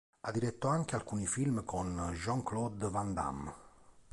[0.21, 3.53] Ha diretto anche alcuni film con Jean-Claude Van Damme.